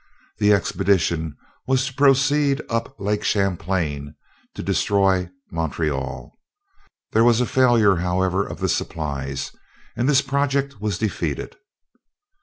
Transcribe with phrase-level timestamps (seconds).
[0.39, 4.15] The expedition was to proceed up Lake Champlain
[4.55, 6.39] to destroy Montreal.
[7.11, 9.51] There was a failure, however, of the supplies,
[9.95, 11.55] and this project was defeated.